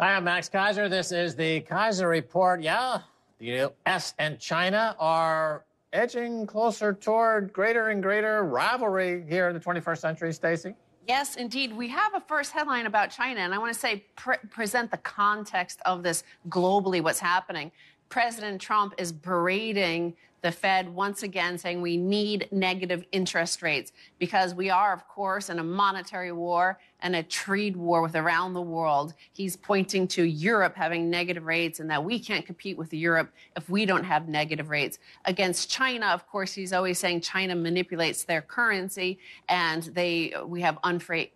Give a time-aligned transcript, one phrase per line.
[0.00, 0.88] Hi, I'm Max Keiser.
[0.88, 2.62] This is the Keiser Report.
[2.62, 3.00] Yeah,
[3.40, 4.14] the U.S.
[4.20, 10.32] and China are edging closer toward greater and greater rivalry here in the 21st century,
[10.32, 10.76] Stacy.
[11.08, 11.76] Yes, indeed.
[11.76, 14.98] We have a first headline about China, and I want to say pre- present the
[14.98, 17.72] context of this globally, what's happening.
[18.08, 24.54] President Trump is berating the Fed once again, saying we need negative interest rates because
[24.54, 28.62] we are, of course, in a monetary war and a trade war with around the
[28.62, 29.14] world.
[29.32, 33.68] He's pointing to Europe having negative rates and that we can't compete with Europe if
[33.68, 34.98] we don't have negative rates.
[35.24, 39.18] Against China, of course, he's always saying China manipulates their currency
[39.48, 41.28] and they we have unfair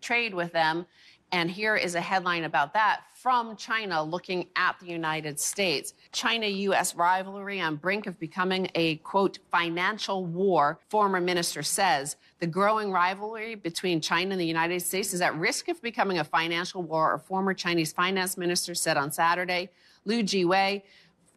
[0.00, 0.86] trade with them.
[1.32, 5.94] And here is a headline about that from China looking at the United States.
[6.10, 12.16] China US rivalry on brink of becoming a quote financial war, former minister says.
[12.40, 16.24] The growing rivalry between China and the United States is at risk of becoming a
[16.24, 19.70] financial war, a former Chinese finance minister said on Saturday.
[20.04, 20.82] Lou Jiwei,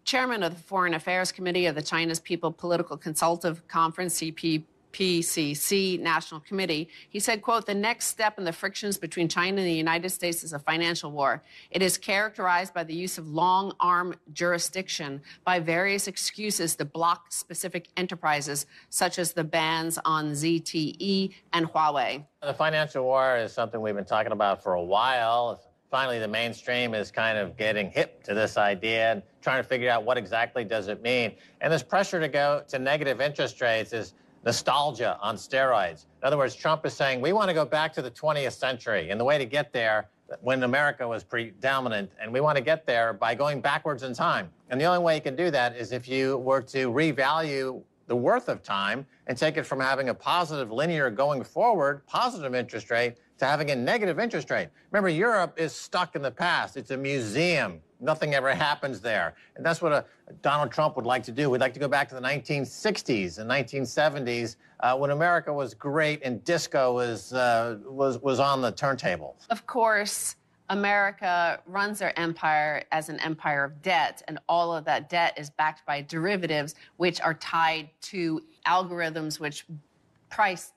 [0.06, 6.00] chairman of the Foreign Affairs Committee of the China's People Political Consultative Conference, CP, PCC
[6.00, 6.88] National Committee.
[7.10, 10.44] He said, quote, the next step in the frictions between China and the United States
[10.44, 11.44] is a financial war.
[11.72, 17.32] It is characterized by the use of long arm jurisdiction by various excuses to block
[17.34, 22.24] specific enterprises, such as the bans on ZTE and Huawei.
[22.42, 25.62] The financial war is something we've been talking about for a while.
[25.90, 29.90] Finally, the mainstream is kind of getting hip to this idea and trying to figure
[29.90, 31.34] out what exactly does it mean.
[31.62, 34.14] And this pressure to go to negative interest rates is
[34.46, 36.06] nostalgia on steroids.
[36.22, 39.10] In other words, Trump is saying we want to go back to the 20th century,
[39.10, 40.10] and the way to get there
[40.42, 44.50] when America was predominant, and we want to get there by going backwards in time.
[44.70, 48.16] And the only way you can do that is if you were to revalue the
[48.16, 52.90] worth of time and take it from having a positive linear going forward, positive interest
[52.90, 54.70] rate, to having a negative interest rate.
[54.92, 56.78] Remember, Europe is stuck in the past.
[56.78, 57.82] It's a museum.
[58.00, 59.34] Nothing ever happens there.
[59.56, 60.06] And that's what a,
[60.42, 61.50] Donald Trump would like to do.
[61.50, 66.22] We'd like to go back to the 1960s and 1970s uh, when America was great
[66.24, 69.38] and disco was, uh, was, was on the turntable.
[69.50, 70.36] Of course.
[70.70, 75.50] America runs their empire as an empire of debt, and all of that debt is
[75.50, 79.66] backed by derivatives, which are tied to algorithms which
[80.30, 80.72] price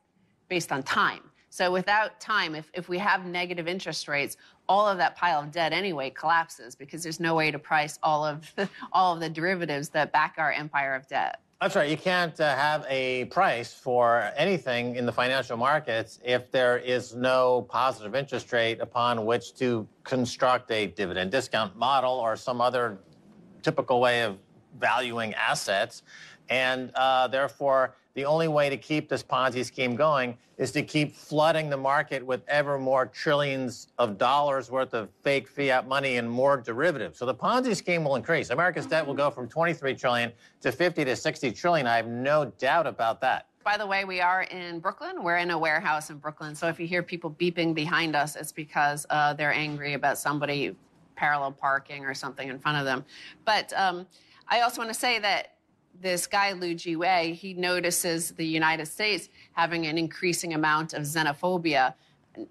[0.48, 1.20] based on time.
[1.56, 4.36] So without time, if, if we have negative interest rates,
[4.68, 8.26] all of that pile of debt anyway collapses because there's no way to price all
[8.26, 8.52] of
[8.92, 11.40] all of the derivatives that back our empire of debt.
[11.62, 11.88] That's right.
[11.88, 17.14] You can't uh, have a price for anything in the financial markets if there is
[17.14, 22.98] no positive interest rate upon which to construct a dividend discount model or some other
[23.62, 24.36] typical way of
[24.78, 26.02] valuing assets.
[26.50, 31.14] And uh, therefore, the only way to keep this Ponzi scheme going is to keep
[31.14, 36.28] flooding the market with ever more trillions of dollars worth of fake fiat money and
[36.28, 37.18] more derivatives.
[37.18, 38.48] So the Ponzi scheme will increase.
[38.48, 40.32] America's debt will go from 23 trillion
[40.62, 41.86] to 50 to 60 trillion.
[41.86, 43.48] I have no doubt about that.
[43.62, 45.22] By the way, we are in Brooklyn.
[45.22, 46.54] We're in a warehouse in Brooklyn.
[46.54, 50.74] So if you hear people beeping behind us, it's because uh, they're angry about somebody
[51.16, 53.04] parallel parking or something in front of them.
[53.44, 54.06] But um,
[54.48, 55.55] I also want to say that
[56.00, 61.94] this guy, Lou Jiwei, he notices the United States having an increasing amount of xenophobia.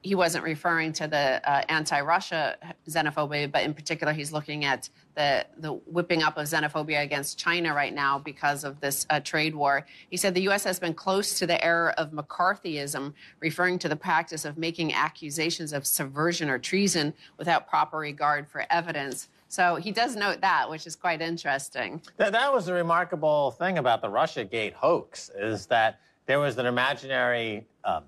[0.02, 2.58] He wasn't referring to the uh, anti Russia
[2.90, 7.74] xenophobia, but in particular, he's looking at the, the whipping up of xenophobia against China
[7.74, 9.86] right now because of this uh, trade war.
[10.10, 10.64] He said the U.S.
[10.64, 15.72] has been close to the era of McCarthyism, referring to the practice of making accusations
[15.72, 19.30] of subversion or treason without proper regard for evidence.
[19.48, 22.02] So he does note that, which is quite interesting.
[22.18, 26.66] That, that was the remarkable thing about the Russiagate hoax is that there was an
[26.66, 28.04] imaginary um,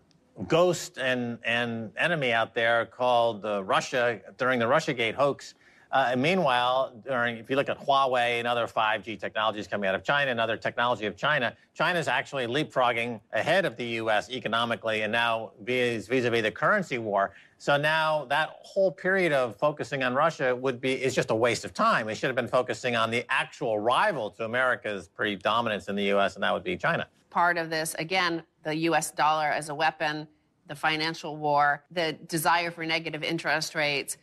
[0.48, 5.53] ghost and, and enemy out there called uh, Russia during the Russiagate hoax.
[5.92, 9.95] Uh, and meanwhile, during, if you look at Huawei and other 5G technologies coming out
[9.95, 14.30] of China and other technology of China, China is actually leapfrogging ahead of the U.S.
[14.30, 17.33] economically and now vis-a-vis the currency war.
[17.59, 21.65] So now that whole period of focusing on Russia would be is just a waste
[21.65, 22.06] of time.
[22.06, 26.36] We should have been focusing on the actual rival to America's predominance in the U.S.,
[26.36, 27.07] and that would be China.
[27.31, 29.12] Part of this, again, the U.S.
[29.12, 30.27] dollar as a weapon,
[30.68, 34.18] the financial war, the desire for negative interest rates.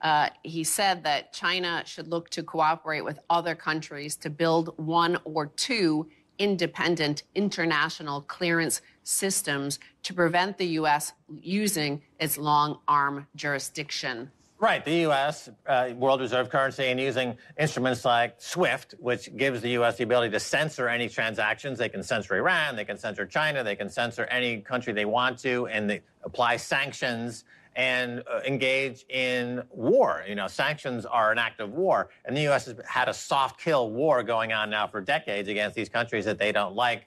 [0.00, 5.18] Uh, he said that China should look to cooperate with other countries to build one
[5.24, 6.08] or two
[6.38, 11.14] independent international clearance systems to prevent the U.S.
[11.40, 14.30] using its long arm jurisdiction.
[14.60, 15.48] Right, the U.S.
[15.66, 19.96] Uh, world reserve currency and using instruments like SWIFT, which gives the U.S.
[19.96, 21.78] the ability to censor any transactions.
[21.78, 25.38] They can censor Iran, they can censor China, they can censor any country they want
[25.38, 27.44] to, and they apply sanctions
[27.76, 30.24] and uh, engage in war.
[30.28, 32.10] You know, sanctions are an act of war.
[32.24, 32.66] And the U.S.
[32.66, 36.38] has had a soft kill war going on now for decades against these countries that
[36.38, 37.06] they don't like.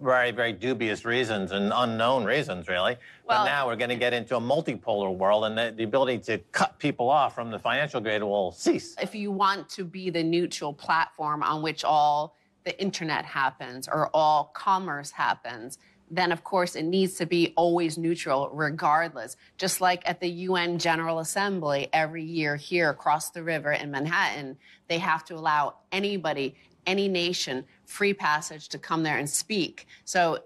[0.00, 2.96] Very, very dubious reasons and unknown reasons, really.
[3.26, 6.18] Well, but now we're going to get into a multipolar world, and the, the, ability
[6.18, 8.96] to cut people off from the financial grid will cease.
[9.00, 14.10] If you want to be the neutral platform on which all the internet happens or
[14.14, 15.78] all commerce happens,
[16.10, 19.36] then of course it needs to be always neutral regardless.
[19.56, 24.56] Just like at the UN General Assembly every year here across the river in Manhattan,
[24.88, 26.56] they have to allow anybody,
[26.86, 29.86] any nation, free passage to come there and speak.
[30.04, 30.38] So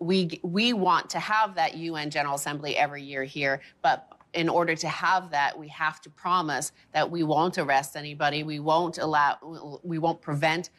[0.00, 4.74] we we want to have that UN General Assembly every year here, but in order
[4.74, 9.80] to have that, we have to promise that we won't arrest anybody, we won't allow,
[9.82, 10.70] we won't prevent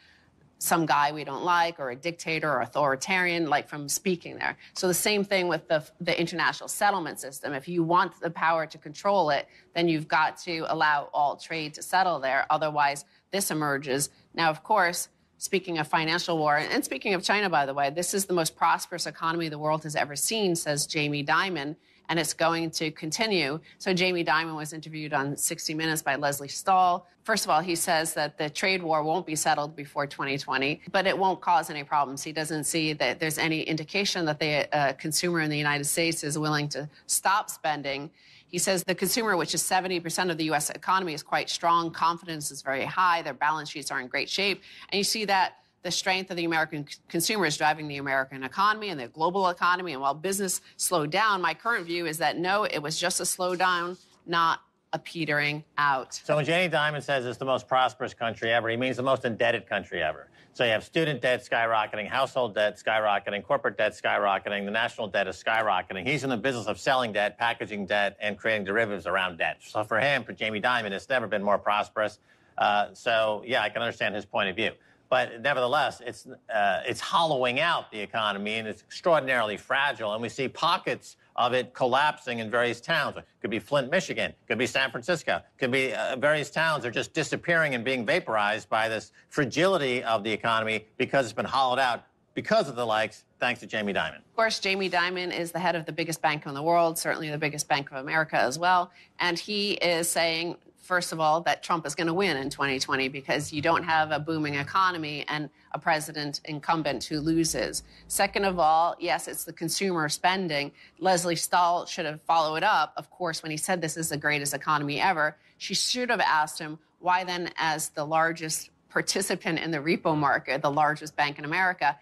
[0.62, 4.58] some guy we don't like or a dictator or authoritarian like from speaking there.
[4.74, 7.54] So the same thing with the, the international settlement system.
[7.54, 11.72] If you want the power to control it then you've got to allow all trade
[11.74, 12.44] to settle there.
[12.50, 14.10] Otherwise this emerges.
[14.34, 15.08] Now of course
[15.40, 18.54] speaking of financial war and speaking of china by the way this is the most
[18.54, 21.74] prosperous economy the world has ever seen says jamie dimon
[22.10, 23.60] and it's going to continue.
[23.78, 27.06] So Jamie Dimon was interviewed on 60 Minutes by Leslie Stahl.
[27.22, 31.06] First of all, he says that the trade war won't be settled before 2020, but
[31.06, 32.24] it won't cause any problems.
[32.24, 36.24] He doesn't see that there's any indication that the uh, consumer in the United States
[36.24, 38.10] is willing to stop spending.
[38.50, 40.70] He says the consumer, which is 70% of the U.S.
[40.70, 41.90] economy, is quite strong.
[41.90, 43.22] Confidence is very high.
[43.22, 44.62] Their balance sheets are in great shape.
[44.90, 48.90] And you see that the strength of the American consumer is driving the American economy
[48.90, 49.92] and the global economy.
[49.92, 53.22] And while business slowed down, my current view is that no, it was just a
[53.22, 54.60] slowdown, not
[54.92, 56.14] a petering out.
[56.14, 59.24] So when Jamie Dimon says it's the most prosperous country ever, he means the most
[59.24, 60.28] indebted country ever.
[60.60, 65.26] So you have student debt skyrocketing, household debt skyrocketing, corporate debt skyrocketing, the national debt
[65.26, 66.06] is skyrocketing.
[66.06, 69.56] He's in the business of selling debt, packaging debt, and creating derivatives around debt.
[69.60, 72.18] So for him, for Jamie Dimon, it's never been more prosperous.
[72.58, 74.72] Uh, so yeah, I can understand his point of view.
[75.10, 80.12] But nevertheless, it's, uh, it's hollowing out the economy and it's extraordinarily fragile.
[80.12, 83.16] And we see pockets of it collapsing in various towns.
[83.16, 84.32] It could be Flint, Michigan.
[84.46, 85.42] Could be San Francisco.
[85.58, 90.22] Could be uh, various towns are just disappearing and being vaporized by this fragility of
[90.22, 92.04] the economy because it's been hollowed out
[92.34, 94.18] because of the likes, thanks to Jamie Dimon.
[94.18, 97.28] Of course, Jamie Dimon is the head of the biggest bank in the world, certainly
[97.28, 98.92] the biggest bank of America as well.
[99.18, 103.08] And he is saying first of all, that Trump is going to win in 2020
[103.08, 107.82] because you don't have a booming economy and a president incumbent who loses.
[108.08, 110.72] Second of all, yes, it's the consumer spending.
[110.98, 114.54] Leslie Stahl should have followed up, of course, when he said this is the greatest
[114.54, 115.36] economy ever.
[115.58, 120.62] She should have asked him why then, as the largest participant in the repo market,
[120.62, 121.96] the largest bank in America,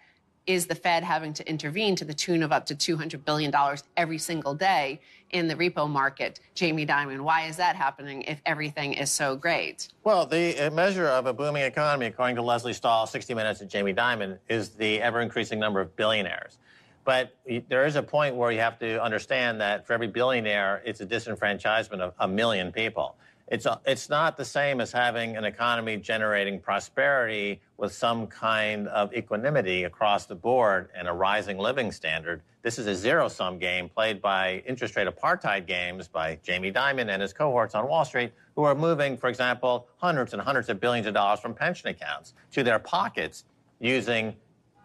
[0.49, 3.53] is the Fed having to intervene to the tune of up to $200 billion
[3.95, 4.99] every single day
[5.29, 6.39] in the repo market?
[6.55, 9.89] Jamie Dimon, why is that happening if everything is so great?
[10.03, 13.93] Well, the measure of a booming economy, according to Leslie Stahl, 60 Minutes and Jamie
[13.93, 16.57] Dimon, is the ever increasing number of billionaires.
[17.05, 17.35] But
[17.69, 21.05] there is a point where you have to understand that for every billionaire, it's a
[21.05, 23.17] disenfranchisement of a million people.
[23.51, 29.11] It's, it's not the same as having an economy generating prosperity with some kind of
[29.11, 32.43] equanimity across the board and a rising living standard.
[32.61, 37.09] This is a zero sum game played by interest rate apartheid games by Jamie Dimon
[37.09, 40.79] and his cohorts on Wall Street, who are moving, for example, hundreds and hundreds of
[40.79, 43.45] billions of dollars from pension accounts to their pockets
[43.79, 44.35] using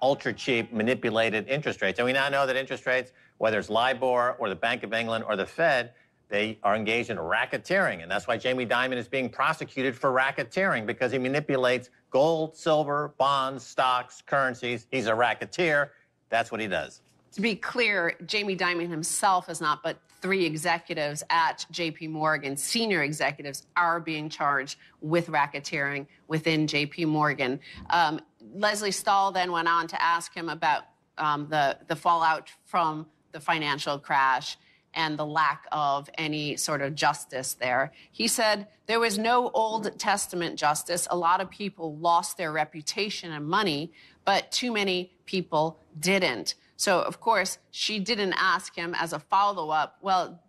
[0.01, 1.99] ultra cheap manipulated interest rates.
[1.99, 5.25] And we now know that interest rates, whether it's LIBOR or the Bank of England
[5.27, 5.93] or the Fed,
[6.35, 8.03] they are engaged in racketeering.
[8.03, 13.15] And that's why Jamie Dimon is being prosecuted for racketeering because he manipulates gold, silver,
[13.19, 14.89] bonds, stocks, currencies.
[14.91, 15.93] He's a racketeer.
[16.31, 17.03] That's what he does.
[17.35, 23.05] To be clear, Jamie Dimon himself is not, but three executives at JP Morgan, senior
[23.05, 27.61] executives, are being charged with racketeering within JP Morgan.
[27.91, 28.21] Um,
[28.55, 30.87] Lesley Stahl then went on to ask him about
[31.17, 34.57] um, the, the fallout from the financial crash
[34.95, 37.93] and the lack of any sort of justice there.
[38.11, 41.07] He said there was no Old Testament justice.
[41.11, 43.93] A lot of people lost their reputation and money,
[44.25, 46.55] but too many people didn't.
[46.77, 50.41] So, of course, she didn't ask him as a follow up, well,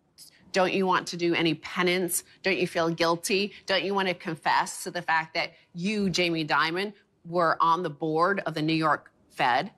[0.52, 2.24] don't you want to do any penance?
[2.42, 3.52] Don't you feel guilty?
[3.66, 6.94] Don't you want to confess to the fact that you, Jamie Dimon,
[7.26, 9.72] were on the board of the New York Fed?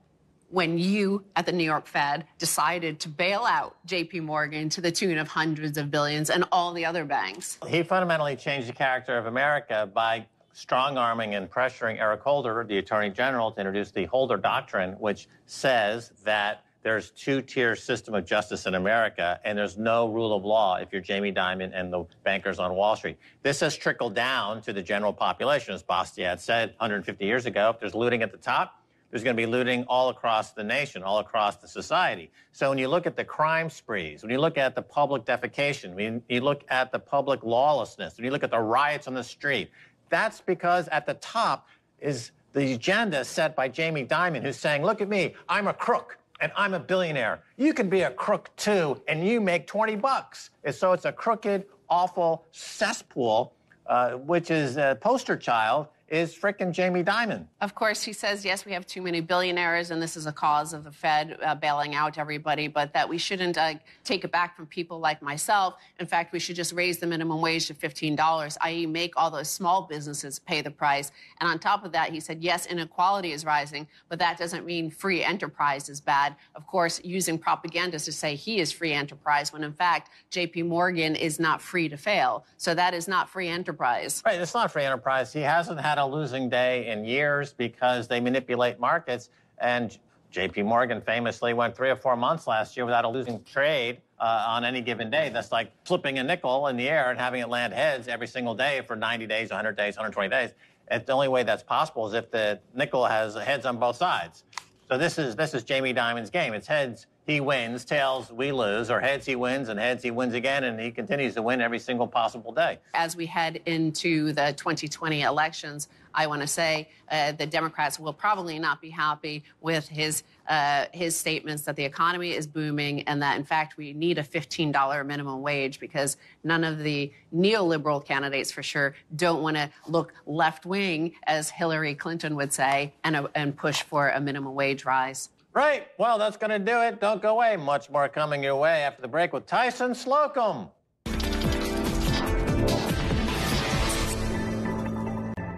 [0.50, 4.92] When you at the New York Fed decided to bail out JP Morgan to the
[4.92, 7.60] tune of hundreds of billions and all the other banks.
[7.68, 12.78] He fundamentally changed the character of America by strong arming and pressuring Eric Holder, the
[12.78, 18.66] Attorney General, to introduce the Holder Doctrine, which says that there's two-tier system of justice
[18.66, 22.60] in America, and there's no rule of law if you're Jamie Dimon and the bankers
[22.60, 23.18] on Wall Street.
[23.44, 27.72] This has trickled down to the general population, as Bastiat said 150 years ago.
[27.72, 31.02] If there's looting at the top, there's going to be looting all across the nation,
[31.02, 32.30] all across the society.
[32.52, 35.94] So when you look at the crime sprees, when you look at the public defecation,
[35.94, 39.24] when you look at the public lawlessness, when you look at the riots on the
[39.24, 39.70] street,
[40.10, 41.68] that's because at the top
[42.00, 46.18] is the agenda set by Jamie Dimon, who's saying, look at me, I'm a crook
[46.40, 47.42] and I'm a billionaire.
[47.58, 50.52] You can be a crook too, and you make 20 bucks.
[50.64, 53.54] And so it's a crooked, awful cesspool,
[53.88, 57.46] uh, which is a poster child is fricking Jamie Dimon.
[57.60, 60.74] Of course, he says, yes, we have too many billionaires, and this is a cause
[60.74, 63.74] of the Fed uh, bailing out everybody, but that we shouldn't uh,
[64.04, 65.76] take it back from people like myself.
[66.00, 69.50] In fact, we should just raise the minimum wage to $15, i.e., make all those
[69.50, 71.12] small businesses pay the price.
[71.42, 74.90] And on top of that, he said, yes, inequality is rising, but that doesn't mean
[74.90, 76.36] free enterprise is bad.
[76.56, 81.16] Of course, using propaganda to say he is free enterprise, when in fact, JP Morgan
[81.16, 82.46] is not free to fail.
[82.56, 84.24] So that is not free enterprise.
[84.26, 85.34] Right, it's not free enterprise.
[85.34, 89.30] He hasn't had had a losing day in years because they manipulate markets.
[89.58, 89.98] And
[90.32, 94.46] JP Morgan famously went three or four months last year without a losing trade uh,
[94.48, 95.30] on any given day.
[95.34, 98.54] That's like flipping a nickel in the air and having it land heads every single
[98.54, 100.52] day for 90 days, 100 days, 120 days.
[100.90, 104.44] And the only way that's possible is if the nickel has heads on both sides.
[104.88, 106.54] So this is this is Jamie Dimon's game.
[106.54, 110.34] It's heads he wins, tails we lose, or heads he wins, and heads he wins
[110.34, 112.80] again, and he continues to win every single possible day.
[112.94, 118.14] As we head into the 2020 elections, I want to say uh, the Democrats will
[118.14, 123.22] probably not be happy with his uh, his statements that the economy is booming and
[123.22, 126.16] that in fact we need a $15 minimum wage because
[126.46, 131.94] none of the neoliberal candidates for sure don't want to look left wing as Hillary
[131.94, 135.30] Clinton would say and, uh, and push for a minimum wage rise.
[135.58, 135.88] Right.
[135.98, 137.02] Well, that's going to do it.
[137.02, 137.58] Don't go away.
[137.58, 140.70] Much more coming your way after the break with Tyson Slocum.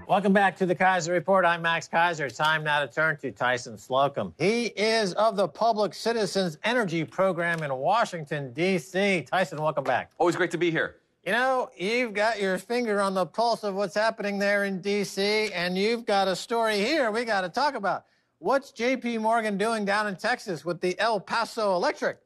[0.07, 1.43] Welcome back to the Keiser Report.
[1.43, 2.33] I'm Max Keiser.
[2.33, 4.33] Time now to turn to Tyson Slocum.
[4.37, 9.25] He is of the Public Citizens Energy Program in Washington, D.C.
[9.29, 10.11] Tyson, welcome back.
[10.17, 10.95] Always great to be here.
[11.25, 15.51] You know, you've got your finger on the pulse of what's happening there in D.C.,
[15.51, 18.05] and you've got a story here we got to talk about.
[18.41, 22.19] What's JP Morgan doing down in Texas with the El Paso Electric?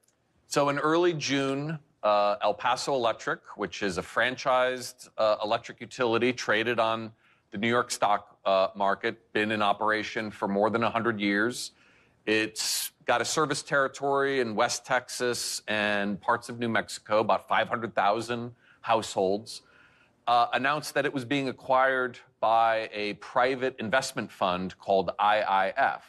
[0.46, 6.32] So, in early June, uh, El Paso Electric, which is a franchised uh, electric utility
[6.32, 7.10] traded on
[7.50, 11.72] the New York stock uh, market, been in operation for more than 100 years.
[12.26, 18.52] It's got a service territory in West Texas and parts of New Mexico, about 500,000
[18.82, 19.62] households.
[20.26, 26.00] Uh, announced that it was being acquired by a private investment fund called IIF.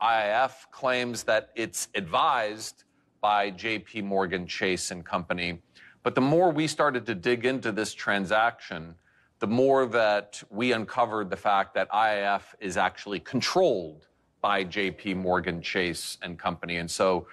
[0.00, 2.84] IIF claims that it's advised
[3.20, 5.60] by JP Morgan Chase and Company.
[6.02, 8.94] But the more we started to dig into this transaction,
[9.38, 14.08] the more that we uncovered the fact that IIF is actually controlled
[14.40, 16.78] by JP Morgan Chase and Company.
[16.78, 17.26] And so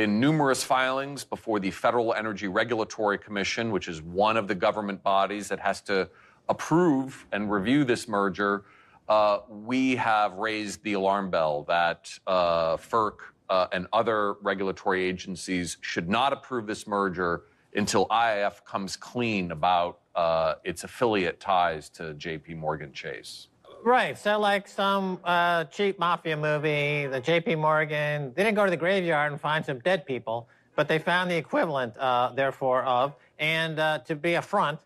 [0.00, 5.02] in numerous filings before the Federal Energy Regulatory Commission, which is one of the government
[5.02, 6.08] bodies that has to
[6.48, 8.64] approve and review this merger,
[9.10, 13.16] uh, we have raised the alarm bell that uh, FERC
[13.50, 17.42] uh, and other regulatory agencies should not approve this merger
[17.74, 23.48] until IIF comes clean about uh, its affiliate ties to JP Morgan Chase.
[23.82, 24.18] Right.
[24.18, 28.76] So, like some uh, cheap mafia movie, the JP Morgan, they didn't go to the
[28.76, 33.76] graveyard and find some dead people, but they found the equivalent, uh, therefore, of, and
[34.04, 34.78] to be a front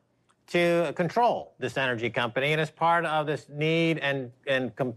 [0.46, 4.94] to control this energy company, and it's part of this need and and com-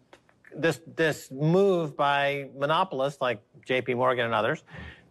[0.55, 3.93] this this move by monopolists like J.P.
[3.93, 4.63] Morgan and others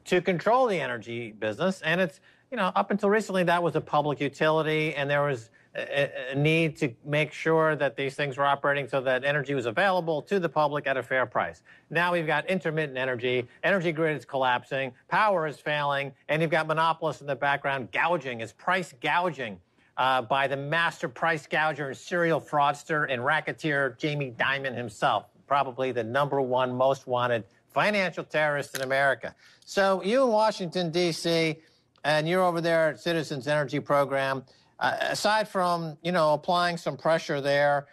[0.07, 1.81] to control the energy business.
[1.83, 5.51] And it's you know up until recently that was a public utility, and there was
[5.77, 10.23] a, need to make sure that these things were operating so that energy was available
[10.23, 11.63] to the public at a fair price.
[11.91, 16.67] Now we've got intermittent energy, energy grid is collapsing, power is failing, and you've got
[16.67, 19.61] monopolists in the background gouging, is price gouging
[19.97, 25.93] uh, by the master price gouger and serial fraudster and racketeer Jamie Dimon himself, probably
[25.93, 29.35] the number one most wanted financial terrorist in America.
[29.65, 31.57] So you in Washington, D.C.,
[32.05, 34.45] and you're over there at Citizens Energy Program.
[34.79, 37.87] Uh, aside from, you know, applying some pressure there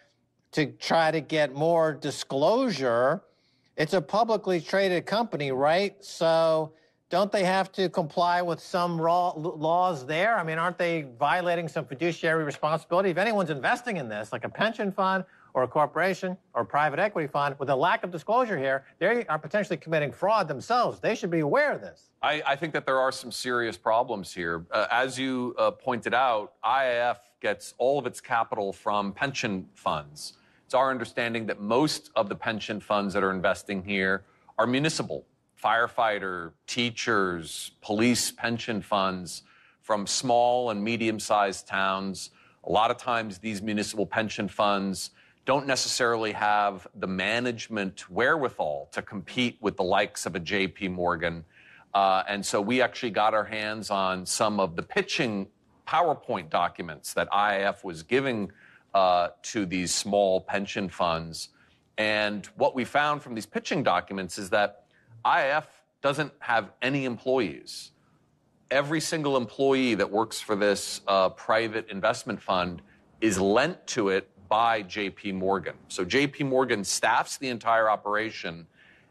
[0.51, 3.23] to try to get more disclosure,
[3.77, 5.95] it's a publicly traded company, right?
[6.03, 6.73] So
[7.09, 10.37] don't they have to comply with some laws there?
[10.37, 13.09] I mean, aren't they violating some fiduciary responsibility?
[13.09, 15.23] If anyone's investing in this, like a pension fund
[15.53, 19.25] or a corporation or a private equity fund with a lack of disclosure here, they
[19.27, 20.99] are potentially committing fraud themselves.
[20.99, 22.09] They should be aware of this.
[22.21, 24.65] I, I think that there are some serious problems here.
[24.71, 30.33] Uh, as you uh, pointed out, IIF gets all of its capital from pension funds.
[30.65, 34.23] It's our understanding that most of the pension funds that are investing here
[34.57, 35.25] are municipal
[35.63, 39.43] firefighter, teachers, police pension funds
[39.81, 42.31] from small and medium sized towns.
[42.65, 45.11] A lot of times, these municipal pension funds
[45.45, 51.43] don't necessarily have the management wherewithal to compete with the likes of a JP Morgan.
[51.93, 55.47] Uh, and so we actually got our hands on some of the pitching
[55.87, 58.51] PowerPoint documents that IIF was giving
[58.93, 61.49] uh, to these small pension funds.
[61.97, 64.85] And what we found from these pitching documents is that
[65.25, 65.65] IIF
[66.01, 67.91] doesn't have any employees.
[68.71, 72.81] Every single employee that works for this uh, private investment fund
[73.21, 75.73] is lent to it by JP Morgan.
[75.87, 78.67] So JP Morgan staffs the entire operation,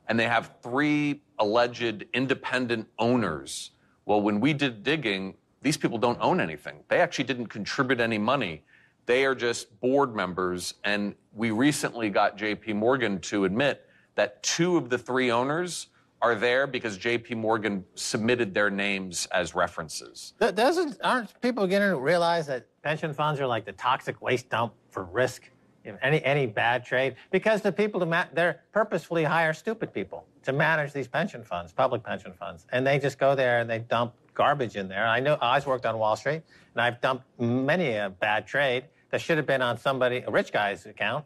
[0.07, 3.73] and they have three alleged independent owners.
[4.05, 6.85] Well, when we did digging, these people don't own anything.
[6.87, 8.63] They actually didn't contribute any money.
[9.07, 10.75] They are just board members.
[10.85, 13.85] And we recently got JP Morgan to admit
[14.15, 15.89] that two of the three owners
[16.23, 20.35] are there because JP Morgan submitted their names as references.
[20.39, 24.73] Doesn't aren't people beginning to realize that pension funds are like the toxic waste dump
[24.89, 25.51] for risk?
[25.85, 30.53] Any any bad trade because the people to ma- they're purposefully hire stupid people to
[30.53, 34.15] manage these pension funds, public pension funds, and they just go there and they dump
[34.33, 35.05] garbage in there.
[35.05, 36.43] I know I've worked on Wall Street
[36.75, 40.53] and I've dumped many a bad trade that should have been on somebody a rich
[40.53, 41.25] guy's account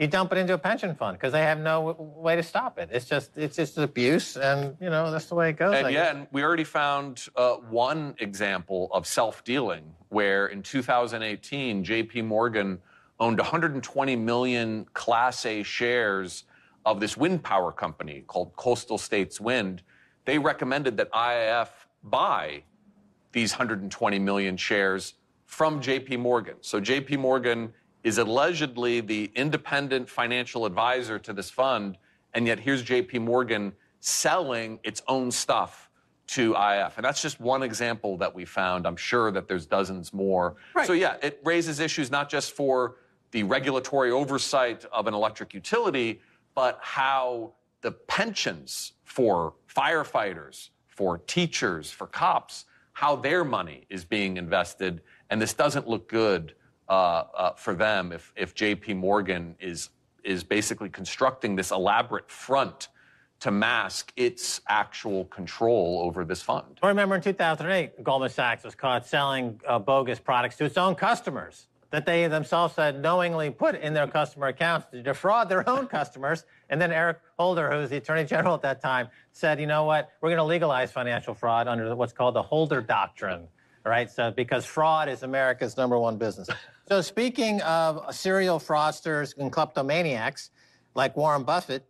[0.00, 2.88] you dump it into a pension fund because they have no way to stop it.
[2.90, 5.74] It's just it's just abuse, and you know that's the way it goes.
[5.74, 11.84] And yeah, and we already found uh, one example of self dealing where in 2018
[11.84, 12.22] J.P.
[12.22, 12.78] Morgan
[13.20, 16.44] owned 120 million Class A shares
[16.86, 19.82] of this wind power company called Coastal States Wind.
[20.24, 21.68] They recommended that IIF
[22.04, 22.62] buy
[23.32, 26.16] these 120 million shares from J.P.
[26.16, 26.54] Morgan.
[26.62, 27.18] So J.P.
[27.18, 31.98] Morgan is allegedly the independent financial advisor to this fund,
[32.34, 35.90] and yet here's JP Morgan selling its own stuff
[36.28, 36.96] to IF.
[36.96, 38.86] And that's just one example that we found.
[38.86, 40.54] I'm sure that there's dozens more.
[40.74, 40.86] Right.
[40.86, 42.96] So, yeah, it raises issues not just for
[43.32, 46.20] the regulatory oversight of an electric utility,
[46.54, 54.36] but how the pensions for firefighters, for teachers, for cops, how their money is being
[54.36, 55.00] invested.
[55.30, 56.54] And this doesn't look good
[56.90, 59.90] for them if, if JP Morgan is,
[60.24, 62.88] is basically constructing this elaborate front
[63.40, 66.78] to mask its actual control over this fund.
[66.82, 70.94] I remember in 2008, Goldman Sachs was caught selling uh, bogus products to its own
[70.94, 75.86] customers that they themselves had knowingly put in their customer accounts to defraud their own
[75.86, 76.44] customers.
[76.68, 79.84] And then Eric Holder, who was the attorney general at that time, said, you know
[79.84, 83.48] what, we're going to legalize financial fraud under what's called the Holder Doctrine.
[83.84, 84.10] Right?
[84.10, 86.48] So, because fraud is America's number one business.
[86.90, 90.50] So, speaking of serial fraudsters and kleptomaniacs
[90.96, 91.86] like Warren Buffett,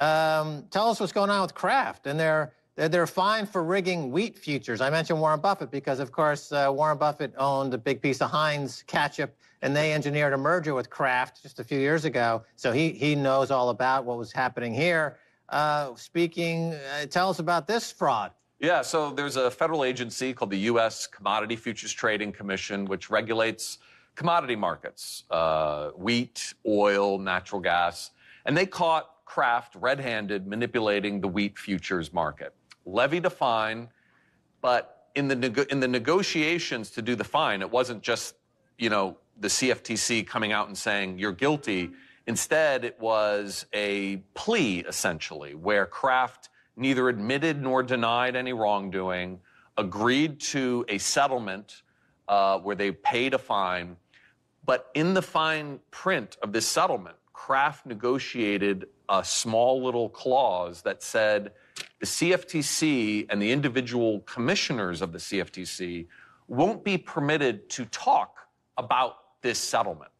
[0.00, 2.06] um, tell us what's going on with Kraft.
[2.06, 4.80] And they're, they're, they're fined for rigging wheat futures.
[4.80, 8.30] I mentioned Warren Buffett because, of course, uh, Warren Buffett owned a big piece of
[8.30, 12.42] Heinz ketchup, and they engineered a merger with Kraft just a few years ago.
[12.56, 15.18] So he, he knows all about what was happening here.
[15.50, 18.30] Uh, speaking, uh, tell us about this fraud.
[18.58, 21.06] Yeah, so there's a federal agency called the U.S.
[21.06, 23.76] Commodity Futures Trading Commission, which regulates
[24.14, 28.10] commodity markets uh, wheat, oil, natural gas.
[28.44, 32.54] And they caught Kraft red handed manipulating the wheat futures market.
[32.84, 33.88] Levied a fine,
[34.60, 38.36] but in the, nego- in the negotiations to do the fine, it wasn't just,
[38.78, 41.90] you know, the CFTC coming out and saying you're guilty.
[42.26, 49.40] Instead, it was a plea, essentially, where Kraft neither admitted nor denied any wrongdoing,
[49.76, 51.82] agreed to a settlement
[52.30, 53.96] uh, where they paid a fine.
[54.64, 61.02] But in the fine print of this settlement, Kraft negotiated a small little clause that
[61.02, 61.52] said
[61.98, 66.06] the CFTC and the individual commissioners of the CFTC
[66.46, 68.36] won't be permitted to talk
[68.78, 70.10] about this settlement.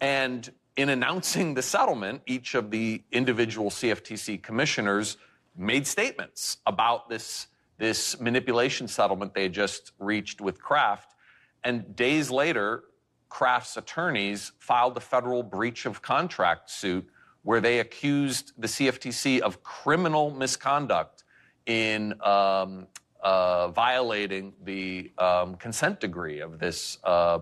[0.00, 5.16] And in announcing the settlement, each of the individual CFTC commissioners
[5.56, 7.46] made statements about this,
[7.78, 11.15] this manipulation settlement they had just reached with Kraft.
[11.64, 12.84] And days later,
[13.28, 17.06] Kraft's attorneys filed a federal breach of contract suit
[17.42, 21.24] where they accused the CFTC of criminal misconduct
[21.66, 22.86] in um,
[23.22, 27.40] uh, violating the um, consent decree of this, uh,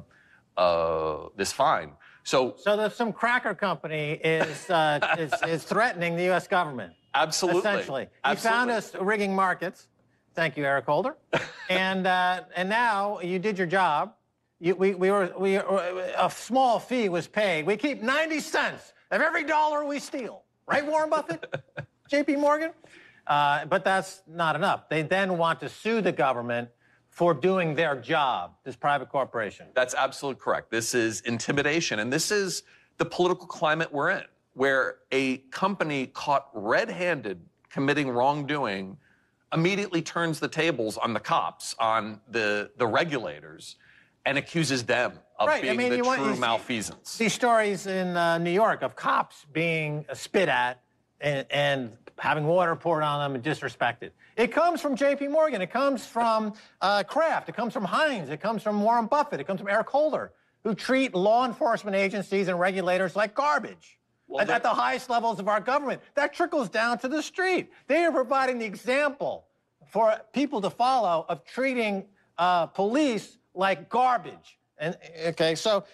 [0.57, 1.93] uh, this fine.
[2.23, 6.49] So, So that some cracker company is, uh, is, is threatening the U.S.
[6.49, 6.93] government.
[7.15, 7.61] absolutely.
[7.61, 8.09] Essentially.
[8.25, 8.51] Absolutely.
[8.51, 9.89] found us rigging markets.
[10.35, 11.17] Thank you, Eric Holder.
[11.71, 14.15] and, uh, and now you did your job.
[14.61, 17.67] You, we, we were, we, a small fee was paid.
[17.67, 20.43] We keep 90 cents of every dollar we steal.
[20.67, 21.55] Right, Warren Buffett?
[22.11, 22.71] JP Morgan?
[23.27, 24.89] Uh, but that's not enough.
[24.89, 26.69] They then want to sue the government
[27.11, 29.67] for doing their job, this private corporation.
[29.75, 30.71] That's absolutely correct.
[30.71, 32.01] This is intimidation.
[32.01, 32.65] And this is
[32.99, 38.97] the political climate we're in, where a company caught red handed committing wrongdoing
[39.59, 43.77] immediately turns the tables on the cops, on the, the regulators,
[44.27, 47.17] and accuses them of Right, I being mean, the want- true see- malfeasance.
[47.17, 50.81] These stories in uh, New York of cops being spit at
[51.21, 54.11] and, and having water poured on them and disrespected.
[54.37, 55.29] It comes from J.P.
[55.29, 55.63] Morgan.
[55.63, 57.49] It comes from uh, Kraft.
[57.49, 58.31] It comes from Heinz.
[58.31, 59.41] It comes from Warren Buffett.
[59.41, 60.33] It comes from Eric Holder,
[60.65, 63.99] who treat law enforcement agencies and regulators like garbage.
[64.27, 66.01] Well, at, at the highest levels of our government.
[66.15, 67.71] That trickles down to the street.
[67.87, 69.47] They are providing the example
[69.91, 72.05] for people to follow of treating
[72.39, 74.59] uh, police like garbage.
[74.79, 75.85] And okay, so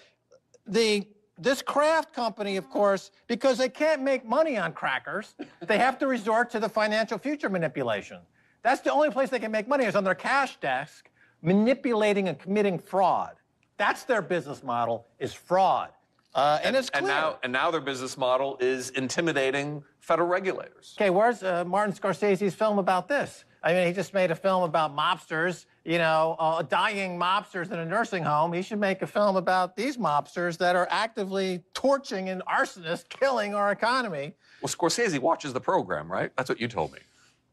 [0.67, 1.07] the
[1.41, 5.35] this Kraft company, of course, because they can't make money on crackers,
[5.67, 8.19] they have to resort to the financial future manipulation.
[8.63, 11.09] That's the only place they can make money is on their cash desk,
[11.41, 13.37] manipulating and committing fraud.
[13.79, 15.91] That's their business model is fraud.
[16.35, 17.01] Uh, and, it's clear.
[17.01, 20.95] And now, and now their business model is intimidating federal regulators.
[20.99, 23.45] Okay, where's uh, Martin Scorsese's film about this?
[23.63, 27.79] I mean, he just made a film about mobsters, you know, uh, dying mobsters in
[27.79, 28.53] a nursing home.
[28.53, 33.55] He should make a film about these mobsters that are actively torching and arsonists killing
[33.55, 34.35] our economy.
[34.63, 36.31] Well, Scorsese watches the program, right?
[36.37, 37.01] That's what you told me.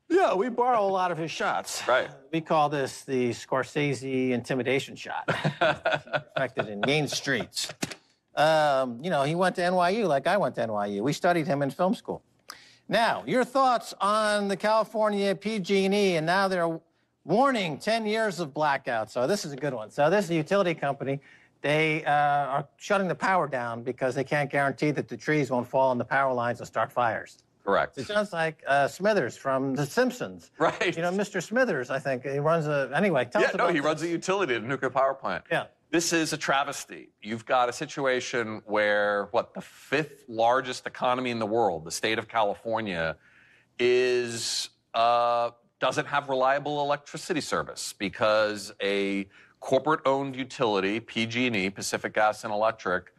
[0.09, 1.85] Yeah, we borrow a lot of his shots.
[1.85, 2.09] Right.
[2.31, 5.27] We call this the Scorsese intimidation shot,
[5.59, 7.73] perfected in Mean Streets.
[8.37, 11.01] Um, you know, he went to NYU like I went to NYU.
[11.01, 12.21] We studied him in film school.
[12.87, 16.79] Now, your thoughts on the California PG&E, and now they're
[17.25, 19.11] warning 10 years of blackout.
[19.11, 19.89] So this is a good one.
[19.91, 21.19] So this is a utility company.
[21.61, 25.67] They uh, are shutting the power down because they can't guarantee that the trees won't
[25.67, 27.39] fall on the power lines and start fires.
[27.65, 27.97] Correct.
[27.97, 30.51] It sounds like uh, Smithers from The Simpsons.
[30.57, 30.95] Right.
[30.95, 31.43] You know, Mr.
[31.43, 32.23] Smithers, I think.
[32.23, 32.89] He runs a.
[32.95, 33.85] Anyway, tell Yeah, us no, about he this.
[33.85, 35.43] runs a utility at a nuclear power plant.
[35.51, 35.65] Yeah.
[35.89, 37.11] This is a travesty.
[37.21, 42.19] You've got a situation where what the fifth largest economy in the world, the state
[42.19, 43.15] of California,
[43.79, 49.29] is uh, doesn't have reliable electricity service because a
[49.61, 53.13] corporate-owned utility, PG&E, Pacific Gas and Electric,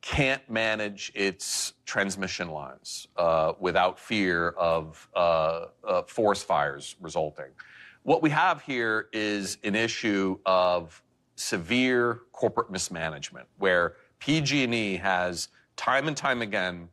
[0.00, 7.50] can't manage its transmission lines uh, without fear of uh, uh, forest fires resulting.
[8.02, 11.00] What we have here is an issue of
[11.38, 16.88] severe corporate mismanagement, where PG&E has time and time again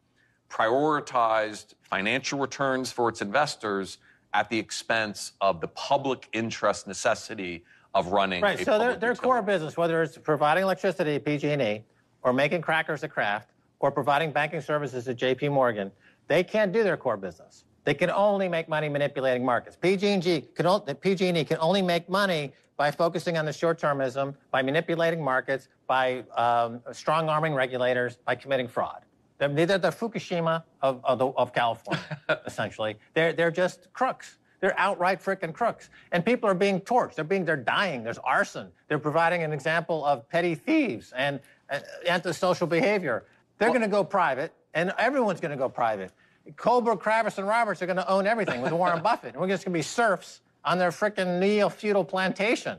[0.49, 3.97] prioritized financial returns for its investors
[4.33, 8.63] at the expense of the public interest necessity of running Right.
[8.63, 11.83] So their, their core business, whether it's providing electricity at PG&E
[12.21, 15.91] or making crackers at Kraft or providing banking services at JP Morgan,
[16.27, 17.63] they can't do their core business.
[17.85, 19.77] They can only make money manipulating markets.
[19.79, 25.69] PG&E can, PG&E can only make money by focusing on the short-termism, by manipulating markets,
[25.87, 29.03] by um, strong-arming regulators, by committing fraud.
[29.37, 32.03] They're, they're the Fukushima of, of, the, of California,
[32.45, 32.97] essentially.
[33.13, 34.39] They're, they're just crooks.
[34.61, 35.89] They're outright frickin' crooks.
[36.11, 37.15] And people are being torched.
[37.15, 38.03] They're being, they're dying.
[38.03, 38.69] There's arson.
[38.87, 43.25] They're providing an example of petty thieves and uh, antisocial behavior.
[43.57, 46.11] They're going to go private, and everyone's going to go private.
[46.53, 49.33] Kohlberg, Kravis, and Roberts are going to own everything with Warren Buffett.
[49.33, 52.77] And we're just going to be serfs on their frickin' neo-feudal plantation.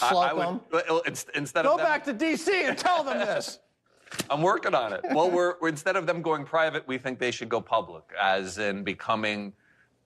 [0.00, 0.60] I- I Slocum.
[0.72, 2.64] would- instead Go of them- back to D.C.
[2.66, 3.58] and tell them this.
[4.30, 5.00] I'm working on it.
[5.12, 8.58] Well, we're, we're- instead of them going private, we think they should go public, as
[8.58, 9.52] in becoming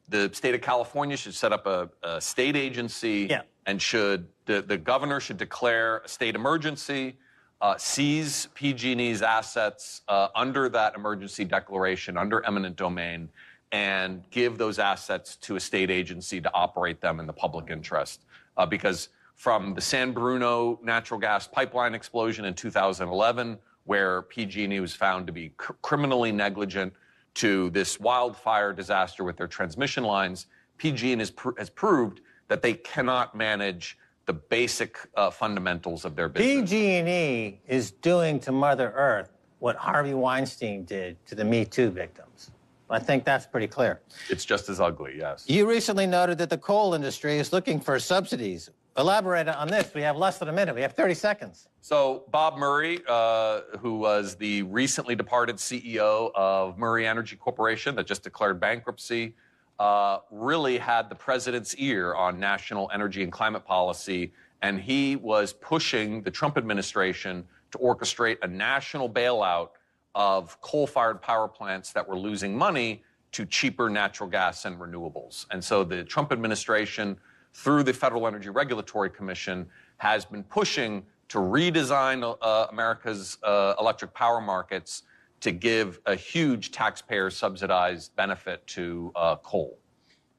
[0.08, 3.42] the state of California should set up a, a state agency Yeah.
[3.66, 7.16] and should the, the governor should declare a state emergency,
[7.62, 13.28] uh, seize PG&E's assets uh, under that emergency declaration, under eminent domain,
[13.70, 18.24] and give those assets to a state agency to operate them in the public interest.
[18.56, 24.94] Uh, because from the San Bruno natural gas pipeline explosion in 2011, where PG&E was
[24.94, 26.92] found to be cr- criminally negligent,
[27.34, 30.46] to this wildfire disaster with their transmission lines,
[30.76, 36.28] PG&E has, pr- has proved that they cannot manage the basic uh, fundamentals of their
[36.28, 36.70] business.
[36.70, 42.50] PG&E is doing to Mother Earth what Harvey Weinstein did to the Me Too victims.
[42.90, 44.00] I think that's pretty clear.
[44.28, 45.44] It's just as ugly, yes.
[45.48, 48.68] You recently noted that the coal industry is looking for subsidies.
[48.98, 49.94] elaborate on this.
[49.94, 50.74] We have less than a minute.
[50.74, 51.68] We have 30 seconds.
[51.80, 58.06] So, Bob Murray, uh, who was the recently departed CEO of Murray Energy Corporation that
[58.06, 59.34] just declared bankruptcy,
[59.82, 64.32] uh, really had the president's ear on national energy and climate policy.
[64.62, 69.70] And he was pushing the Trump administration to orchestrate a national bailout
[70.14, 75.46] of coal fired power plants that were losing money to cheaper natural gas and renewables.
[75.50, 77.18] And so the Trump administration,
[77.52, 79.66] through the Federal Energy Regulatory Commission,
[79.96, 85.02] has been pushing to redesign uh, America's uh, electric power markets
[85.42, 89.78] to give a huge taxpayer subsidized benefit to uh, coal.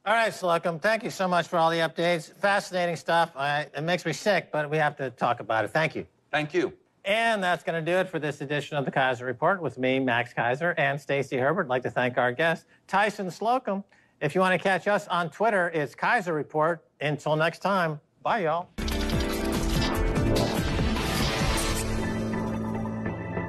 [0.05, 2.33] All right, Slocum, thank you so much for all the updates.
[2.37, 3.31] Fascinating stuff.
[3.37, 5.69] I, it makes me sick, but we have to talk about it.
[5.71, 6.05] Thank you.
[6.29, 6.73] Thank you.
[7.05, 9.99] And that's going to do it for this edition of the Keiser Report with me,
[9.99, 11.63] Max Keiser, and Stacy Herbert.
[11.63, 13.83] I'd like to thank our guest, Tyson Slocum.
[14.21, 16.83] If you want to catch us on Twitter, it's Keiser Report.
[17.01, 18.69] Until next time, bye, y'all.